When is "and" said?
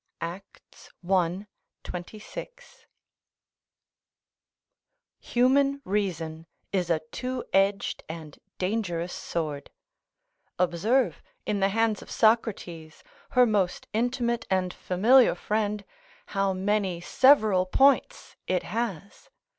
8.09-8.39, 14.49-14.73